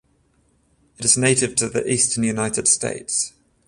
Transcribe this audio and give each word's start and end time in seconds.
It 0.97 1.05
is 1.05 1.15
native 1.15 1.53
to 1.57 1.69
the 1.69 1.87
eastern 1.87 2.23
United 2.23 2.67
States. 2.67 3.33